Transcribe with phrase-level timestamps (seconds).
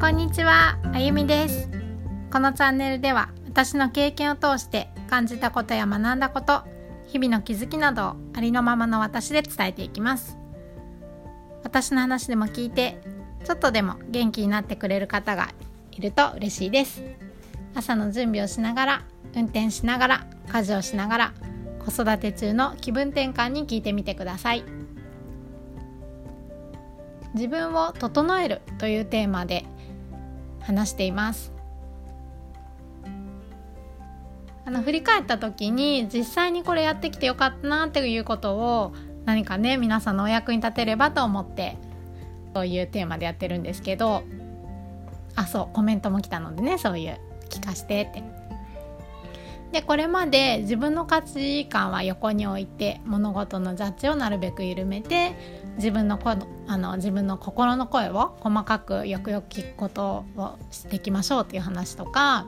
[0.00, 1.68] こんにちは、あゆみです。
[2.32, 6.62] このチャンネルでは私の経験を通して感じたことや学んだこと
[7.06, 10.38] 日々の気づきなどをありのままの私で伝えていきます。
[11.64, 12.98] 私の話でも聞いて
[13.44, 15.50] ちょっとでも元気になってくれる方が
[15.92, 17.02] いると嬉しいです。
[17.74, 19.02] 朝の準備をしながら
[19.36, 21.32] 運転しながら家事をしながら
[21.84, 24.64] 子育て中の気分転換に聞いてみてください。
[27.34, 29.66] 自分を整えるというテーマで
[30.70, 31.52] 話しています。
[34.64, 38.92] あの振り返った時に実際にこれやってきてよかったなっていうことを
[39.24, 41.76] 何かね皆さんのお役に立てればと思って
[42.54, 44.22] そういうテーマでやってるんですけど。
[45.36, 47.18] あそうコメントも来たのでねそういう
[47.48, 48.39] 聞かせてって。
[49.72, 55.36] でこれまで自分の価値観は横に置いて物事のジャッジをなるべく緩めて
[55.76, 56.34] 自分のこ
[56.66, 62.46] あの自分の心の声を細かくよくよく聞くことをしていきましょうっていう話とか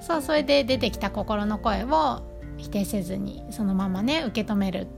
[0.00, 2.22] そうそれで出てきた心の声を
[2.56, 4.88] 否定せずにそのままね受け止める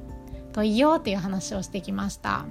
[0.52, 2.44] といいよっていう話をしてきました。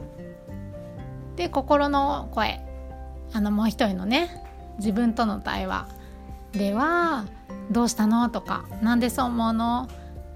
[1.35, 2.59] で心の声。
[3.35, 4.29] あのもう一人のね
[4.77, 5.87] 自分との対話。
[6.53, 7.25] では
[7.71, 9.87] 「どうしたの?」とか「なんでそう思うの?」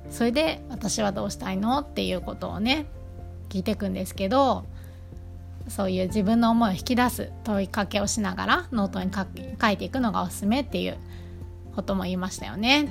[0.09, 2.85] それで「私はどうしたいの?」っていうことをね
[3.49, 4.65] 聞いていくんですけど
[5.67, 9.11] そういう自分の思いを引き出す問いかけをしながらノートに
[9.61, 10.97] 書いていくのがおすすめっていう
[11.75, 12.88] ことも言いましたよね。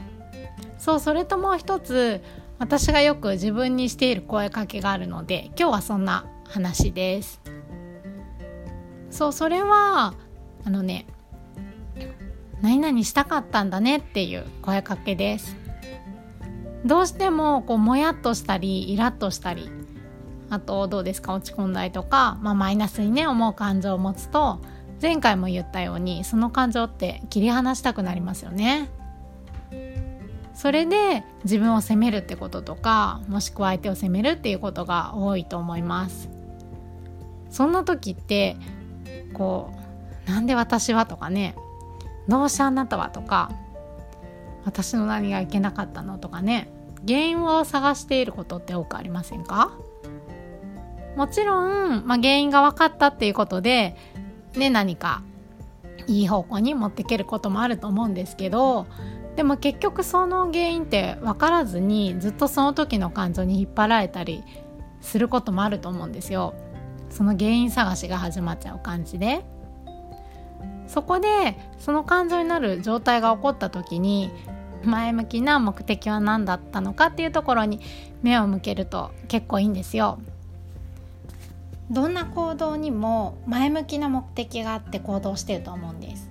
[0.79, 2.23] そうそれともう一つ
[2.59, 7.41] 私がよく自分にしている声かけがあるので今日はそんな話です。
[9.11, 10.15] そうそれは
[10.65, 11.07] あのね
[12.67, 15.57] 何々したかったんだねっていう声かけです。
[16.85, 19.71] どうしてもこうもやっとしたりイラッとしたり
[20.51, 24.61] あとどうですか落ち込んだりとか、まあ、マイナスにね思う感情を持つと
[25.01, 28.89] 前回も言ったようにその感情って切り離したくなりますよね。
[30.53, 36.29] それで自分を責めるってこととかもしくは相手を責めるっていうことが多いと思います。
[37.49, 38.57] そんな時って
[39.35, 39.71] こ
[40.27, 41.55] う「なんで私は?」とかね
[42.29, 43.51] 「どうしてあなたは?」とか
[44.65, 46.71] 「私の何がいけなかったの?」とかね
[47.07, 49.73] 原因を探していることって多くありませんか？
[51.17, 53.97] もちろん、まあ、原因が分かったっていうことで、
[54.55, 55.23] ね、何か
[56.07, 58.87] いい方向に持っていけることもあると思うんですけど
[59.35, 64.45] でも結局その原因って分からずにずっとその時の感情に引っ張られたり
[65.01, 66.55] することもあると思うんですよ。
[67.09, 69.45] その原因探しが始まっちゃう感じで。
[70.87, 74.31] そこでその感情になる状態が起こった時に
[74.85, 77.81] 前向きな目的は何だったのかっていうところに
[78.23, 80.19] 目を向けると結構いいんですよ。
[81.91, 86.29] どんな行動にも前向きな目的があって行動してると思うんです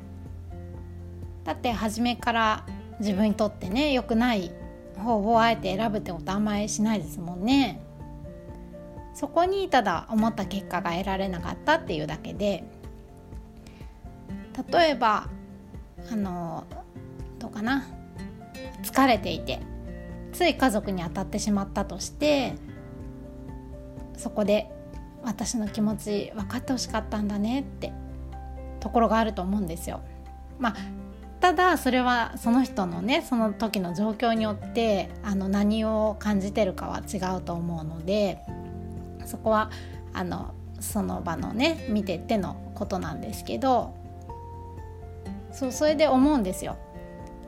[1.45, 2.65] だって初めから
[2.99, 4.51] 自分にとってね良くない
[4.97, 7.81] 方をあえて選ぶってことあんまりしないですもんね
[9.13, 12.65] そこにただ思った結果が得られなかったっていうだけで
[14.71, 15.27] 例えば
[16.11, 16.65] あの
[17.39, 17.85] どうかな
[18.83, 19.59] 疲れていて
[20.33, 22.55] つい家族に当たってしまったとして
[24.17, 24.69] そこで
[25.23, 27.91] 私の気持ち分かってほしかったんだねって
[28.79, 30.01] ところがあると思うんですよ。
[30.59, 30.75] まあ
[31.41, 38.39] ただそれはその人のねその時の状況によってあの何を感じてるかは違うと思うので
[39.25, 39.69] そこは
[40.13, 43.93] あのその場のね見てってのことなんですけど
[45.55, 46.75] そうそれで思うんですよ。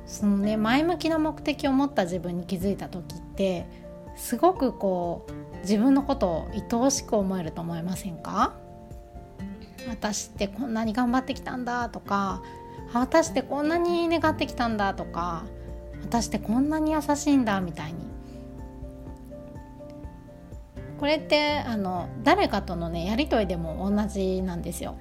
[0.06, 3.68] そのね前向きな目的を持った自分に気づいた時って
[4.16, 8.54] すごくこう自分のことを愛おしく思えると思いませんか？
[9.90, 12.42] 私ってこんなに頑張ってきたんだとか
[12.94, 15.46] 私ってこんなに願ってきたんだとか
[16.02, 18.00] 私ってこんなに優しいんだみたいに。
[20.98, 24.96] これってあの誰かとのねやり取りでも同じなんですよ。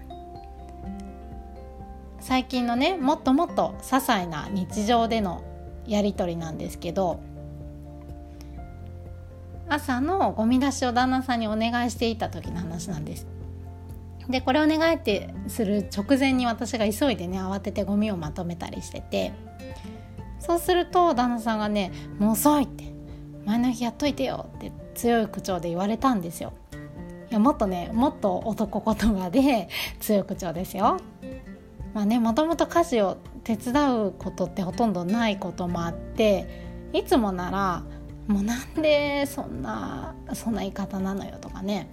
[2.27, 5.45] 最近のねもっともっと些細な日常での
[5.87, 7.21] やり取りなんですけど
[9.69, 13.29] 朝のゴミ出しを旦那さんにお願いしていた時の話なんです。
[14.29, 19.33] でこれお願いってする直前に私が急いでね慌ててゴミをまとめたりしてて
[20.41, 22.93] そうすると旦那さんがね「もう遅い」って
[23.47, 26.55] 「前の日やっといてよ」って強い口調で言われたんですよ。
[27.31, 29.69] いやもっとねもっと男言葉で
[30.01, 30.97] 強い口調ですよ。
[31.97, 37.85] まあねもともと家事を手伝うことってほとんどないこともあっていつもなら
[38.27, 41.89] もうなんでそんなそんな言い方なのよとかね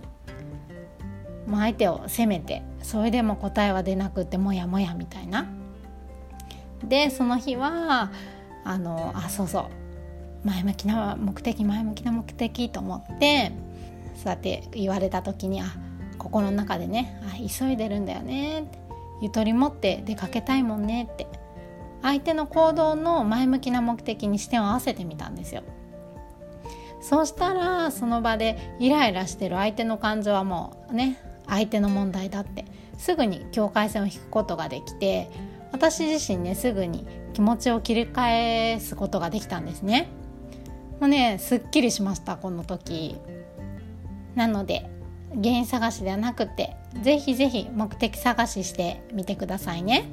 [1.47, 5.47] もう相手を責めてそれでも答えは出なくってもやもやみたいな。
[6.83, 8.11] でその日は
[8.65, 9.69] あのあそうそ
[10.43, 13.53] う前向きな目的前向きな目的と思って
[14.17, 15.67] そうやって言われた時にあ
[16.17, 18.82] 心の中でねあ急いでるんだよねって
[19.21, 21.27] ゆとり持って出かけたいもんねって。
[22.03, 25.63] 相手の行動の前向きな目的に視点を合わせてみたんですよ。
[27.01, 31.17] そうしたらその場でイライラしてる相手の感情はもうね
[31.47, 32.65] 相手の問題だって
[32.97, 35.29] すぐに境界線を引くことができて
[35.73, 40.09] 私自身ねすぐに気持ちを切り返すことができたんですね。
[40.99, 43.17] もうねすっきりしましたこの時。
[44.35, 44.89] なので
[45.35, 50.05] 原因探しではなくてぜひぜひ目的探ししてみてくださいね。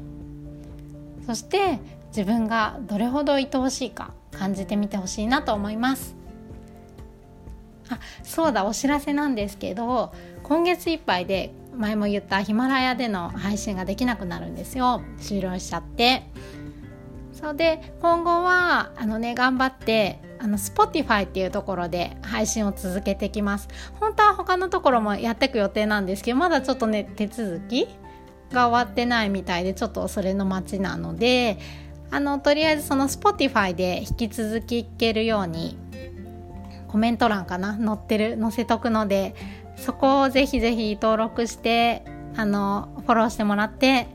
[1.26, 1.78] そして
[2.08, 6.16] 自分がどれほど愛おしいか感じてみてほしいなと思います。
[7.88, 10.12] あそうだお知らせなんですけど
[10.42, 15.02] 今月いっぱいで前も言ったヒマラヤでの配信ができなくなるんですよ。
[15.18, 16.24] 終了しちゃって。
[17.40, 23.68] そうで今後はあのね頑張ってあの Spotify っていうところで配信を続けてきます。
[23.98, 27.88] 本当は他のところもやっていく予定なんですけどまだちょっとね手続き
[28.52, 31.58] が終わってないみたいでちょっとそれの待ちなので
[32.10, 35.78] あのとりあえずその Spotify で引き続き聞けるように
[36.88, 39.34] コメント欄かな載ってる載せとくので
[39.76, 42.02] そこをぜひぜひ登録して
[42.36, 44.08] あのフォローしてもらって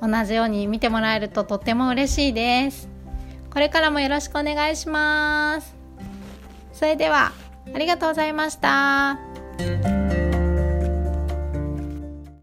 [0.00, 2.88] 同じように見てもらえるととっても嬉しいです
[3.50, 5.74] これからもよろしくお願いします
[6.72, 7.32] それでは
[7.74, 9.97] ありがとうございました。